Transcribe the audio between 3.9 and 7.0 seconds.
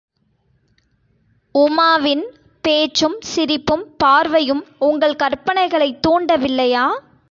பார்வையும் உங்கள் கற்பனைகளைத் தூண்டவில்லையா?